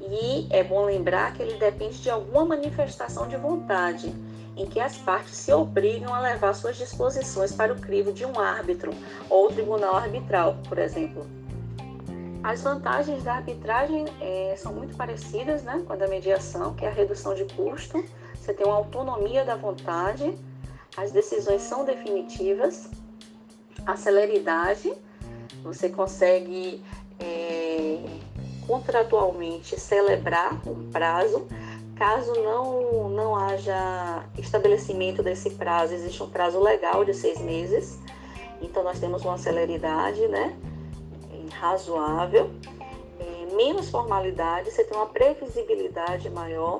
E 0.00 0.46
é 0.50 0.62
bom 0.62 0.84
lembrar 0.84 1.34
que 1.34 1.42
ele 1.42 1.58
depende 1.58 2.00
de 2.00 2.10
alguma 2.10 2.44
manifestação 2.44 3.28
de 3.28 3.36
vontade, 3.36 4.12
em 4.56 4.66
que 4.66 4.80
as 4.80 4.96
partes 4.96 5.36
se 5.36 5.52
obrigam 5.52 6.14
a 6.14 6.20
levar 6.20 6.54
suas 6.54 6.76
disposições 6.76 7.52
para 7.52 7.72
o 7.72 7.80
crivo 7.80 8.12
de 8.12 8.24
um 8.24 8.38
árbitro 8.38 8.92
ou 9.28 9.48
tribunal 9.48 9.96
arbitral, 9.96 10.56
por 10.68 10.78
exemplo. 10.78 11.26
As 12.42 12.62
vantagens 12.62 13.24
da 13.24 13.34
arbitragem 13.34 14.04
é, 14.20 14.54
são 14.56 14.72
muito 14.72 14.96
parecidas 14.96 15.64
né, 15.64 15.82
com 15.84 15.92
a 15.92 15.96
da 15.96 16.06
mediação, 16.06 16.74
que 16.74 16.84
é 16.84 16.88
a 16.88 16.92
redução 16.92 17.34
de 17.34 17.44
custo, 17.44 18.04
você 18.46 18.54
tem 18.54 18.64
uma 18.64 18.76
autonomia 18.76 19.44
da 19.44 19.56
vontade, 19.56 20.32
as 20.96 21.10
decisões 21.10 21.62
são 21.62 21.84
definitivas, 21.84 22.88
a 23.84 23.96
celeridade, 23.96 24.94
você 25.64 25.88
consegue 25.88 26.80
é, 27.18 27.98
contratualmente 28.64 29.80
celebrar 29.80 30.60
um 30.64 30.88
prazo. 30.92 31.48
Caso 31.96 32.32
não, 32.34 33.08
não 33.08 33.34
haja 33.34 34.24
estabelecimento 34.38 35.24
desse 35.24 35.50
prazo, 35.50 35.94
existe 35.94 36.22
um 36.22 36.30
prazo 36.30 36.60
legal 36.60 37.04
de 37.04 37.14
seis 37.14 37.40
meses. 37.40 37.98
Então, 38.62 38.84
nós 38.84 39.00
temos 39.00 39.24
uma 39.24 39.38
celeridade 39.38 40.24
né, 40.28 40.56
razoável, 41.58 42.48
é, 43.18 43.56
menos 43.56 43.90
formalidade, 43.90 44.70
você 44.70 44.84
tem 44.84 44.96
uma 44.96 45.06
previsibilidade 45.06 46.30
maior. 46.30 46.78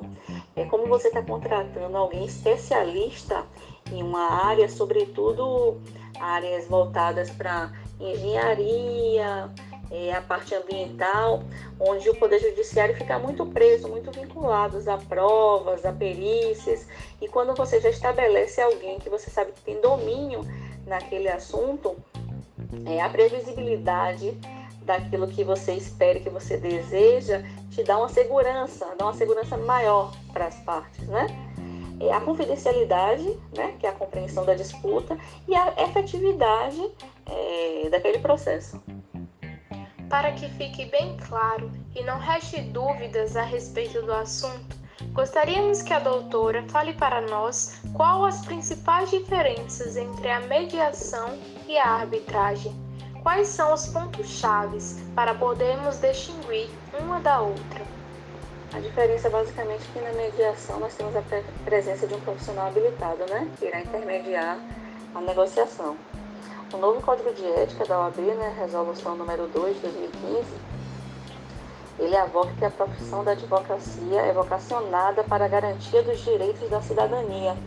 É 0.57 0.65
como 0.65 0.87
você 0.87 1.09
está 1.09 1.21
contratando 1.21 1.95
alguém 1.95 2.25
especialista 2.25 3.45
em 3.91 4.01
uma 4.01 4.45
área, 4.47 4.67
sobretudo 4.67 5.79
áreas 6.19 6.67
voltadas 6.67 7.29
para 7.29 7.71
engenharia, 7.99 9.51
é, 9.91 10.13
a 10.13 10.21
parte 10.21 10.55
ambiental, 10.55 11.43
onde 11.79 12.09
o 12.09 12.15
Poder 12.15 12.39
Judiciário 12.39 12.95
fica 12.95 13.19
muito 13.19 13.45
preso, 13.45 13.87
muito 13.87 14.11
vinculado 14.11 14.77
a 14.89 14.97
provas, 14.97 15.85
a 15.85 15.93
perícias, 15.93 16.87
e 17.21 17.27
quando 17.27 17.55
você 17.55 17.79
já 17.79 17.89
estabelece 17.89 18.59
alguém 18.59 18.99
que 18.99 19.09
você 19.09 19.29
sabe 19.29 19.51
que 19.51 19.61
tem 19.61 19.79
domínio 19.79 20.41
naquele 20.87 21.29
assunto, 21.29 21.95
é, 22.85 22.99
a 22.99 23.09
previsibilidade 23.09 24.37
daquilo 24.81 25.27
que 25.27 25.43
você 25.43 25.73
espera, 25.73 26.19
que 26.19 26.29
você 26.29 26.57
deseja, 26.57 27.43
te 27.77 27.83
dá 27.83 27.95
uma 27.95 28.09
segurança, 28.09 28.87
dá 28.97 29.05
uma 29.05 29.13
segurança 29.13 29.55
maior 29.55 30.11
para 30.33 30.47
as 30.47 30.55
partes, 30.61 31.07
né? 31.07 31.27
É 31.99 32.11
a 32.11 32.19
confidencialidade, 32.19 33.39
né, 33.55 33.75
que 33.79 33.85
é 33.85 33.89
a 33.89 33.93
compreensão 33.93 34.43
da 34.43 34.55
disputa, 34.55 35.15
e 35.47 35.55
a 35.55 35.73
efetividade 35.83 36.81
é, 37.27 37.87
daquele 37.89 38.17
processo. 38.17 38.81
Para 40.09 40.31
que 40.31 40.49
fique 40.49 40.85
bem 40.85 41.17
claro 41.27 41.71
e 41.95 42.01
não 42.03 42.17
reste 42.17 42.61
dúvidas 42.61 43.35
a 43.35 43.43
respeito 43.43 44.01
do 44.01 44.11
assunto, 44.11 44.75
gostaríamos 45.13 45.83
que 45.83 45.93
a 45.93 45.99
doutora 45.99 46.63
fale 46.69 46.93
para 46.93 47.21
nós 47.21 47.79
qual 47.95 48.25
as 48.25 48.43
principais 48.43 49.11
diferenças 49.11 49.97
entre 49.97 50.31
a 50.31 50.39
mediação 50.39 51.37
e 51.67 51.77
a 51.77 51.85
arbitragem. 51.85 52.86
Quais 53.27 53.49
são 53.49 53.73
os 53.73 53.85
pontos 53.87 54.25
chaves 54.25 55.03
para 55.13 55.35
podermos 55.35 55.97
distinguir 55.97 56.69
uma 56.97 57.19
da 57.19 57.41
outra? 57.41 57.81
A 58.73 58.79
diferença 58.79 59.27
é 59.27 59.29
basicamente 59.29 59.83
que 59.91 59.99
na 59.99 60.13
mediação 60.13 60.79
nós 60.79 60.95
temos 60.95 61.13
a 61.13 61.21
presença 61.65 62.07
de 62.07 62.13
um 62.13 62.21
profissional 62.21 62.67
habilitado, 62.67 63.25
né, 63.29 63.51
que 63.59 63.65
irá 63.65 63.81
intermediar 63.81 64.57
a 65.13 65.19
negociação. 65.19 65.97
O 66.73 66.77
novo 66.77 67.01
Código 67.01 67.33
de 67.33 67.45
Ética 67.45 67.85
da 67.85 67.99
OAB, 67.99 68.17
né, 68.17 68.55
resolução 68.57 69.17
número 69.17 69.45
2 69.47 69.75
de 69.75 69.81
2015, 69.81 70.45
ele 71.99 72.15
avoca 72.15 72.53
que 72.57 72.63
a 72.63 72.71
profissão 72.71 73.25
da 73.25 73.33
advocacia 73.33 74.21
é 74.21 74.31
vocacionada 74.31 75.21
para 75.25 75.43
a 75.43 75.49
garantia 75.49 76.01
dos 76.01 76.21
direitos 76.21 76.69
da 76.69 76.81
cidadania, 76.81 77.57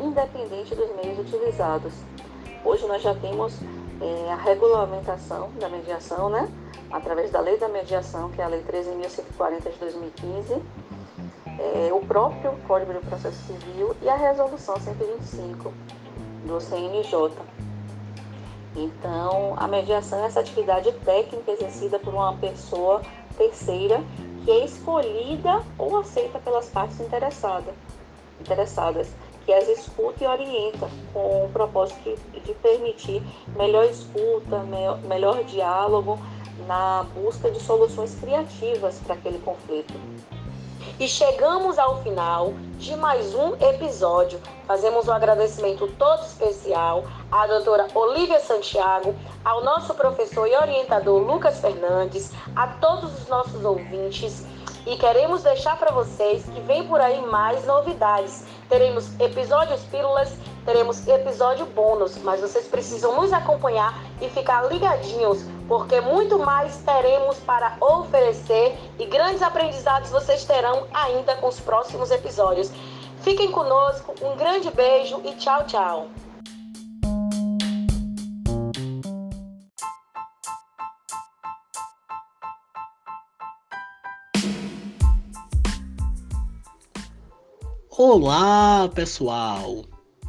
independente 0.00 0.76
dos 0.76 0.94
meios 0.94 1.18
utilizados. 1.18 1.92
Hoje 2.64 2.86
nós 2.86 3.02
já 3.02 3.12
temos 3.16 3.58
é, 4.02 4.32
a 4.32 4.36
regulamentação 4.36 5.50
da 5.60 5.68
mediação, 5.68 6.28
né, 6.28 6.48
através 6.90 7.30
da 7.30 7.40
Lei 7.40 7.56
da 7.56 7.68
Mediação, 7.68 8.30
que 8.30 8.40
é 8.40 8.44
a 8.44 8.48
Lei 8.48 8.62
13.140 8.62 9.70
de 9.70 9.78
2015, 9.78 10.62
é, 11.58 11.92
o 11.92 12.00
próprio 12.00 12.52
Código 12.66 12.92
de 12.92 12.98
Processo 13.06 13.38
Civil 13.46 13.94
e 14.02 14.08
a 14.08 14.16
Resolução 14.16 14.74
125 14.78 15.72
do 16.46 16.60
CNJ. 16.60 17.32
Então, 18.74 19.54
a 19.56 19.68
mediação 19.68 20.18
é 20.20 20.26
essa 20.26 20.40
atividade 20.40 20.90
técnica 21.04 21.52
exercida 21.52 21.98
por 21.98 22.12
uma 22.12 22.34
pessoa 22.36 23.02
terceira 23.36 24.02
que 24.44 24.50
é 24.50 24.64
escolhida 24.64 25.62
ou 25.78 25.98
aceita 25.98 26.38
pelas 26.38 26.68
partes 26.68 26.98
interessadas, 26.98 27.74
interessadas 28.40 29.08
que 29.44 29.52
as 29.52 29.68
escuta 29.68 30.24
e 30.24 30.26
orienta 30.26 30.88
com 31.12 31.44
o 31.44 31.50
propósito 31.52 32.18
de 32.44 32.54
permitir 32.54 33.22
melhor 33.56 33.84
escuta, 33.84 34.62
melhor 35.06 35.44
diálogo 35.44 36.18
na 36.66 37.04
busca 37.14 37.50
de 37.50 37.60
soluções 37.60 38.14
criativas 38.20 38.98
para 39.04 39.14
aquele 39.14 39.38
conflito. 39.38 39.94
E 40.98 41.08
chegamos 41.08 41.78
ao 41.78 42.02
final 42.02 42.52
de 42.78 42.94
mais 42.96 43.34
um 43.34 43.54
episódio. 43.56 44.40
Fazemos 44.66 45.08
um 45.08 45.12
agradecimento 45.12 45.88
todo 45.98 46.24
especial 46.24 47.04
à 47.30 47.46
doutora 47.46 47.86
Olivia 47.94 48.38
Santiago, 48.40 49.14
ao 49.44 49.64
nosso 49.64 49.94
professor 49.94 50.46
e 50.46 50.54
orientador 50.54 51.20
Lucas 51.20 51.60
Fernandes, 51.60 52.32
a 52.54 52.68
todos 52.68 53.20
os 53.20 53.28
nossos 53.28 53.64
ouvintes. 53.64 54.44
E 54.86 54.96
queremos 54.96 55.42
deixar 55.42 55.78
para 55.78 55.92
vocês 55.92 56.44
que 56.44 56.60
vem 56.60 56.86
por 56.86 57.00
aí 57.00 57.20
mais 57.22 57.64
novidades. 57.64 58.44
Teremos 58.72 59.20
episódios 59.20 59.82
pílulas, 59.90 60.32
teremos 60.64 61.06
episódio 61.06 61.66
bônus, 61.66 62.16
mas 62.24 62.40
vocês 62.40 62.66
precisam 62.66 63.14
nos 63.20 63.30
acompanhar 63.30 64.02
e 64.18 64.30
ficar 64.30 64.62
ligadinhos, 64.62 65.44
porque 65.68 66.00
muito 66.00 66.38
mais 66.38 66.78
teremos 66.78 67.36
para 67.40 67.76
oferecer 67.78 68.74
e 68.98 69.04
grandes 69.04 69.42
aprendizados 69.42 70.08
vocês 70.08 70.46
terão 70.46 70.86
ainda 70.94 71.36
com 71.36 71.48
os 71.48 71.60
próximos 71.60 72.10
episódios. 72.10 72.72
Fiquem 73.20 73.52
conosco, 73.52 74.14
um 74.22 74.36
grande 74.36 74.70
beijo 74.70 75.20
e 75.22 75.32
tchau, 75.32 75.64
tchau. 75.66 76.06
Olá, 88.04 88.88
pessoal! 88.88 89.84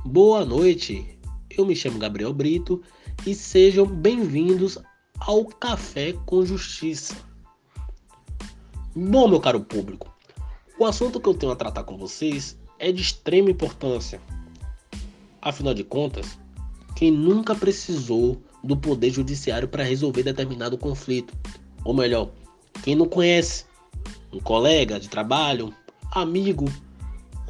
Boa 0.06 0.46
noite! 0.46 1.18
Eu 1.50 1.66
me 1.66 1.76
chamo 1.76 1.98
Gabriel 1.98 2.32
Brito 2.32 2.84
e 3.26 3.34
sejam 3.34 3.84
bem-vindos 3.84 4.78
ao 5.20 5.44
Café 5.44 6.14
com 6.24 6.46
Justiça. 6.46 7.16
Bom, 8.96 9.28
meu 9.28 9.40
caro 9.40 9.60
público, 9.60 10.16
o 10.78 10.86
assunto 10.86 11.20
que 11.20 11.28
eu 11.28 11.34
tenho 11.34 11.52
a 11.52 11.56
tratar 11.56 11.84
com 11.84 11.98
vocês 11.98 12.56
é 12.78 12.92
de 12.92 13.02
extrema 13.02 13.50
importância. 13.50 14.22
Afinal 15.42 15.74
de 15.74 15.84
contas, 15.84 16.38
quem 16.96 17.10
nunca 17.10 17.56
precisou 17.56 18.40
do 18.64 18.78
poder 18.78 19.10
judiciário 19.10 19.68
para 19.68 19.84
resolver 19.84 20.22
determinado 20.22 20.78
conflito? 20.78 21.36
Ou 21.84 21.96
melhor, 21.96 22.30
quem 22.84 22.96
não 22.96 23.08
conhece 23.08 23.66
um 24.32 24.40
colega 24.40 25.00
de 25.00 25.10
trabalho, 25.10 25.74
amigo 26.12 26.66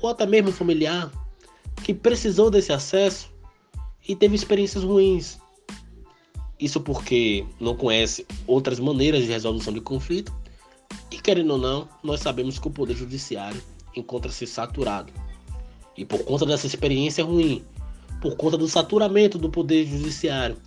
ou 0.04 0.10
até 0.10 0.26
mesmo 0.26 0.52
familiar 0.52 1.10
que 1.82 1.94
precisou 1.94 2.52
desse 2.52 2.74
acesso 2.74 3.32
e 4.08 4.14
teve 4.16 4.36
experiências 4.36 4.84
ruins. 4.84 5.40
Isso 6.60 6.82
porque 6.82 7.46
não 7.60 7.74
conhece 7.74 8.28
outras 8.46 8.80
maneiras 8.80 9.24
de 9.24 9.32
resolução 9.32 9.74
de 9.74 9.80
conflito 9.80 10.32
e, 11.10 11.18
querendo 11.18 11.52
ou 11.52 11.58
não, 11.58 11.88
nós 12.04 12.20
sabemos 12.20 12.60
que 12.60 12.68
o 12.68 12.72
Poder 12.72 12.96
Judiciário 12.96 13.62
encontra-se 13.96 14.46
saturado. 14.46 15.12
E 15.96 16.04
por 16.04 16.24
conta 16.26 16.46
dessa 16.46 16.68
experiência 16.68 17.24
ruim, 17.24 17.64
por 18.22 18.36
conta 18.36 18.58
do 18.58 18.68
saturamento 18.68 19.38
do 19.38 19.50
Poder 19.50 19.86
Judiciário 19.86 20.58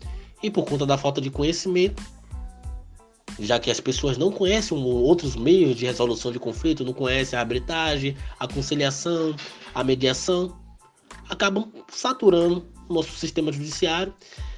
e 0.43 0.51
por 0.51 0.65
conta 0.65 0.87
da 0.87 0.97
falta 0.97 1.21
de 1.21 1.29
conhecimento, 1.29 2.03
já 3.39 3.59
que 3.59 3.71
as 3.71 3.81
pessoas 3.81 4.17
não 4.17 4.31
conhecem 4.33 4.77
outros 4.77 5.37
meios 5.37 5.77
de 5.77 5.87
resolução 5.87 6.33
de 6.33 6.39
conflito, 6.39 6.85
não 6.85 6.93
conhecem 6.93 7.39
a 7.39 7.43
arbitragem, 7.43 8.17
a 8.39 8.49
conciliação, 8.49 9.35
a 9.75 9.85
mediação, 9.85 10.57
acabam 11.29 11.71
saturando 11.89 12.67
o 12.89 12.95
nosso 12.95 13.13
sistema 13.13 13.53
judiciário 13.53 14.15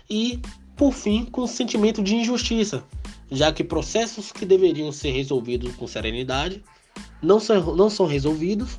e, 0.08 0.40
por 0.76 0.92
fim, 0.92 1.24
com 1.24 1.42
o 1.42 1.48
sentimento 1.48 2.02
de 2.02 2.14
injustiça, 2.14 2.84
já 3.30 3.52
que 3.52 3.64
processos 3.64 4.32
que 4.32 4.44
deveriam 4.44 4.92
ser 4.92 5.10
resolvidos 5.10 5.74
com 5.76 5.86
serenidade 5.86 6.62
não 7.22 7.40
são, 7.40 7.74
não 7.74 7.90
são 7.90 8.06
resolvidos 8.06 8.78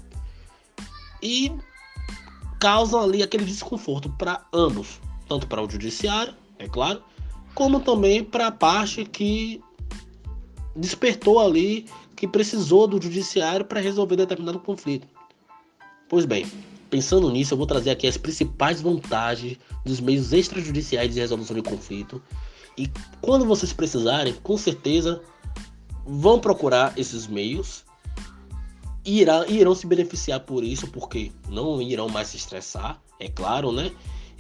e 1.22 1.52
causam 2.60 3.02
ali 3.02 3.22
aquele 3.22 3.46
desconforto 3.46 4.10
para 4.18 4.46
ambos, 4.54 5.00
tanto 5.28 5.48
para 5.48 5.62
o 5.62 5.70
judiciário, 5.70 6.34
é 6.58 6.68
claro, 6.68 7.02
como 7.54 7.80
também 7.80 8.24
para 8.24 8.48
a 8.48 8.52
parte 8.52 9.06
que 9.06 9.62
despertou 10.80 11.39
ali 11.39 11.86
que 12.15 12.28
precisou 12.28 12.88
do 12.88 13.02
judiciário 13.02 13.65
para 13.65 13.80
resolver 13.80 14.15
determinado 14.15 14.60
conflito. 14.60 15.08
Pois 16.08 16.26
bem, 16.26 16.46
pensando 16.89 17.30
nisso, 17.30 17.54
eu 17.54 17.58
vou 17.58 17.68
trazer 17.68 17.92
aqui 17.92 18.08
as 18.08 18.18
principais 18.18 18.82
vantagens 18.82 19.58
dos 19.86 20.00
meios 20.00 20.34
extrajudiciais 20.34 21.13
de 21.13 21.20
resolução 21.20 21.56
de 21.56 21.62
conflito. 21.62 22.22
E 22.78 22.89
quando 23.22 23.46
vocês 23.46 23.72
precisarem, 23.72 24.34
com 24.42 24.58
certeza 24.58 25.22
vão 26.06 26.39
procurar 26.39 26.98
esses 26.98 27.28
meios 27.28 27.86
e 29.06 29.22
irão, 29.22 29.46
irão 29.48 29.76
se 29.76 29.86
beneficiar 29.86 30.39
por 30.42 30.63
isso, 30.63 30.88
porque 30.88 31.32
não 31.48 31.82
irão 31.82 32.10
mais 32.10 32.30
se 32.30 32.38
estressar, 32.38 33.00
é 33.20 33.30
claro, 33.30 33.72
né? 33.72 33.92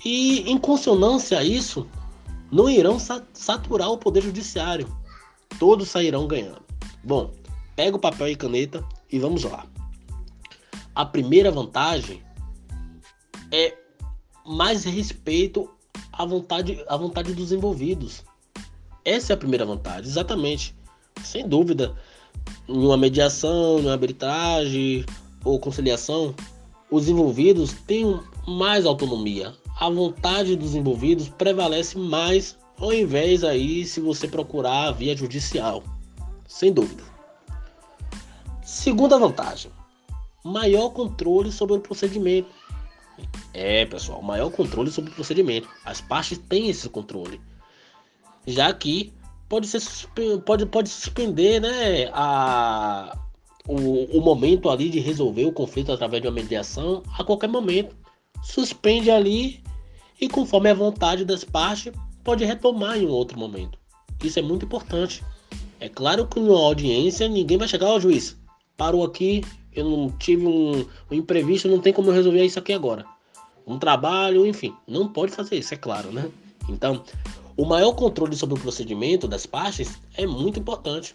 E 0.03 0.49
em 0.49 0.57
consonância 0.57 1.37
a 1.37 1.43
isso, 1.43 1.87
não 2.51 2.69
irão 2.69 2.97
saturar 3.33 3.91
o 3.91 3.97
poder 3.97 4.23
judiciário, 4.23 4.87
todos 5.57 5.89
sairão 5.89 6.27
ganhando. 6.27 6.61
Bom, 7.03 7.31
pega 7.75 7.95
o 7.95 7.99
papel 7.99 8.29
e 8.29 8.35
caneta 8.35 8.83
e 9.11 9.17
vamos 9.17 9.43
lá. 9.43 9.65
A 10.93 11.05
primeira 11.05 11.51
vantagem 11.51 12.21
é 13.51 13.75
mais 14.45 14.83
respeito 14.83 15.69
à 16.11 16.25
vontade, 16.25 16.83
à 16.87 16.97
vontade 16.97 17.33
dos 17.33 17.51
envolvidos. 17.51 18.23
Essa 19.05 19.33
é 19.33 19.35
a 19.35 19.37
primeira 19.37 19.65
vantagem, 19.65 20.09
exatamente. 20.09 20.75
Sem 21.23 21.47
dúvida, 21.47 21.95
em 22.67 22.85
uma 22.85 22.97
mediação, 22.97 23.79
em 23.79 23.83
uma 23.83 23.93
arbitragem 23.93 25.05
ou 25.43 25.59
conciliação, 25.59 26.35
os 26.91 27.07
envolvidos 27.07 27.73
têm 27.87 28.19
mais 28.47 28.85
autonomia. 28.85 29.53
A 29.79 29.89
vontade 29.89 30.55
dos 30.55 30.75
envolvidos 30.75 31.29
prevalece 31.29 31.97
mais 31.97 32.57
ao 32.79 32.93
invés 32.93 33.43
aí 33.43 33.85
se 33.85 33.99
você 33.99 34.27
procurar 34.27 34.87
a 34.87 34.91
via 34.91 35.15
judicial, 35.15 35.83
sem 36.47 36.71
dúvida. 36.71 37.03
Segunda 38.63 39.19
vantagem, 39.19 39.71
maior 40.43 40.89
controle 40.89 41.51
sobre 41.51 41.75
o 41.75 41.79
procedimento. 41.79 42.49
É, 43.53 43.85
pessoal, 43.85 44.21
maior 44.21 44.49
controle 44.49 44.89
sobre 44.89 45.11
o 45.11 45.13
procedimento. 45.13 45.67
As 45.83 45.99
partes 45.99 46.37
têm 46.37 46.69
esse 46.69 46.87
controle. 46.87 47.41
Já 48.47 48.73
que 48.73 49.13
pode 49.49 49.67
ser 49.67 49.81
pode, 50.45 50.65
pode 50.65 50.89
suspender, 50.89 51.59
né, 51.59 52.09
a 52.13 53.17
o, 53.67 54.17
o 54.17 54.21
momento 54.21 54.69
ali 54.69 54.89
de 54.89 54.99
resolver 54.99 55.45
o 55.45 55.51
conflito 55.51 55.91
através 55.91 56.21
de 56.21 56.27
uma 56.27 56.33
mediação 56.33 57.03
a 57.17 57.23
qualquer 57.23 57.49
momento. 57.49 57.95
Suspende 58.41 59.11
ali 59.11 59.61
e 60.19 60.27
conforme 60.27 60.69
a 60.69 60.73
vontade 60.73 61.23
das 61.23 61.43
partes 61.43 61.93
pode 62.23 62.45
retomar 62.45 62.97
em 62.97 63.05
um 63.05 63.11
outro 63.11 63.37
momento. 63.37 63.77
Isso 64.23 64.39
é 64.39 64.41
muito 64.41 64.65
importante. 64.65 65.23
É 65.79 65.87
claro 65.87 66.27
que 66.27 66.39
numa 66.39 66.59
audiência 66.59 67.27
ninguém 67.27 67.57
vai 67.57 67.67
chegar 67.67 67.87
ao 67.87 67.99
juiz. 67.99 68.37
Parou 68.75 69.03
aqui, 69.03 69.43
eu 69.73 69.89
não 69.89 70.09
tive 70.11 70.45
um, 70.45 70.85
um 71.09 71.13
imprevisto, 71.13 71.67
não 71.67 71.79
tem 71.79 71.93
como 71.93 72.09
eu 72.09 72.13
resolver 72.13 72.43
isso 72.43 72.59
aqui 72.59 72.73
agora. 72.73 73.05
Um 73.65 73.77
trabalho, 73.77 74.45
enfim, 74.45 74.73
não 74.87 75.07
pode 75.07 75.31
fazer 75.31 75.57
isso, 75.57 75.73
é 75.73 75.77
claro, 75.77 76.11
né? 76.11 76.29
Então, 76.67 77.03
o 77.55 77.65
maior 77.65 77.93
controle 77.93 78.35
sobre 78.35 78.57
o 78.57 78.61
procedimento 78.61 79.27
das 79.27 79.45
partes 79.45 79.99
é 80.15 80.25
muito 80.25 80.59
importante. 80.59 81.13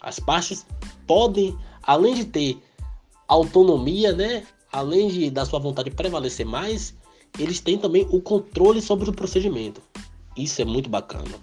As 0.00 0.20
partes 0.20 0.66
podem, 1.06 1.56
além 1.82 2.14
de 2.14 2.24
ter 2.24 2.58
autonomia, 3.26 4.12
né? 4.12 4.44
Além 4.72 5.08
de 5.08 5.30
da 5.30 5.46
sua 5.46 5.58
vontade 5.58 5.90
prevalecer 5.90 6.44
mais, 6.44 6.94
eles 7.38 7.60
têm 7.60 7.78
também 7.78 8.06
o 8.10 8.20
controle 8.20 8.82
sobre 8.82 9.08
o 9.08 9.12
procedimento. 9.12 9.80
Isso 10.36 10.60
é 10.60 10.64
muito 10.64 10.88
bacana. 10.88 11.38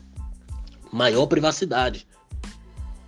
Maior 0.91 1.25
privacidade. 1.25 2.08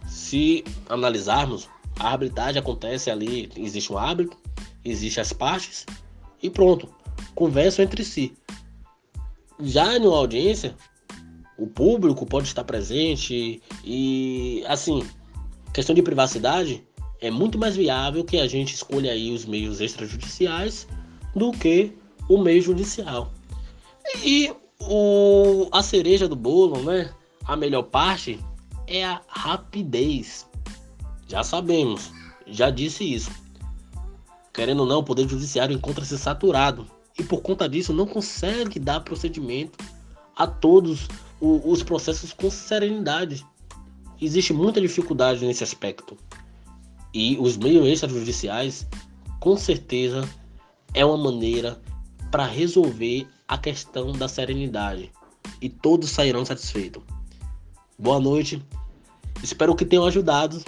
Se 0.07 0.63
analisarmos, 0.89 1.69
a 1.99 2.09
arbitragem 2.09 2.59
acontece 2.59 3.11
ali, 3.11 3.51
existe 3.55 3.91
um 3.91 3.97
árbitro, 3.97 4.37
existe 4.83 5.19
as 5.19 5.33
partes 5.33 5.85
e 6.41 6.49
pronto, 6.49 6.89
conversam 7.35 7.83
entre 7.83 8.03
si. 8.03 8.33
Já 9.59 9.99
numa 9.99 10.17
audiência, 10.17 10.75
o 11.57 11.67
público 11.67 12.25
pode 12.25 12.47
estar 12.47 12.63
presente 12.63 13.61
e 13.83 14.63
assim, 14.67 15.05
questão 15.73 15.93
de 15.93 16.01
privacidade 16.01 16.83
é 17.21 17.29
muito 17.31 17.57
mais 17.57 17.75
viável 17.75 18.23
que 18.23 18.37
a 18.37 18.47
gente 18.47 18.73
escolha 18.73 19.11
aí 19.11 19.31
os 19.31 19.45
meios 19.45 19.79
extrajudiciais 19.79 20.87
do 21.35 21.51
que 21.51 21.93
o 22.27 22.37
meio 22.37 22.61
judicial. 22.61 23.31
E 24.23 24.53
o, 24.87 25.69
a 25.71 25.81
cereja 25.81 26.27
do 26.27 26.35
bolo, 26.35 26.81
né? 26.83 27.13
A 27.45 27.55
melhor 27.55 27.83
parte 27.83 28.39
é 28.87 29.03
a 29.05 29.21
rapidez. 29.27 30.47
Já 31.27 31.43
sabemos, 31.43 32.11
já 32.47 32.69
disse 32.69 33.03
isso. 33.03 33.31
Querendo 34.53 34.81
ou 34.81 34.85
não, 34.85 34.99
o 34.99 35.03
Poder 35.03 35.27
Judiciário 35.27 35.75
encontra-se 35.75 36.17
saturado 36.17 36.85
e 37.17 37.23
por 37.23 37.41
conta 37.41 37.67
disso 37.67 37.93
não 37.93 38.05
consegue 38.05 38.79
dar 38.79 38.99
procedimento 39.01 39.77
a 40.35 40.47
todos 40.47 41.07
os 41.39 41.83
processos 41.83 42.33
com 42.33 42.49
serenidade. 42.49 43.45
Existe 44.21 44.53
muita 44.53 44.79
dificuldade 44.79 45.45
nesse 45.45 45.63
aspecto. 45.63 46.17
E 47.13 47.37
os 47.39 47.57
meios 47.57 47.87
extrajudiciais, 47.87 48.87
com 49.39 49.57
certeza, 49.57 50.27
é 50.93 51.05
uma 51.05 51.17
maneira 51.17 51.81
para 52.31 52.45
resolver 52.45 53.27
a 53.47 53.57
questão 53.57 54.11
da 54.11 54.27
serenidade 54.27 55.11
e 55.61 55.69
todos 55.69 56.09
sairão 56.09 56.45
satisfeitos. 56.45 57.03
Boa 57.97 58.19
noite, 58.19 58.63
espero 59.41 59.75
que 59.75 59.85
tenham 59.85 60.05
ajudado 60.05 60.63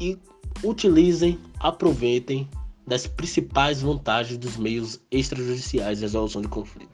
e 0.00 0.18
utilizem, 0.62 1.38
aproveitem 1.58 2.48
das 2.86 3.06
principais 3.06 3.80
vantagens 3.80 4.38
dos 4.38 4.56
meios 4.56 5.00
extrajudiciais 5.10 5.98
de 5.98 6.04
resolução 6.04 6.42
de 6.42 6.48
conflito. 6.48 6.91